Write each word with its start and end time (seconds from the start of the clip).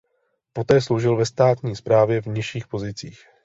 Poté 0.53 0.81
sloužil 0.81 1.15
ve 1.15 1.25
státní 1.25 1.75
správě 1.75 2.21
v 2.21 2.25
nižších 2.27 2.67
pozicích. 2.67 3.19